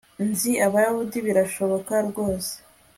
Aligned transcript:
Nzi 0.29 0.51
Abayahudi 0.67 1.17
birashoboka 1.27 1.93
rwose 2.09 2.53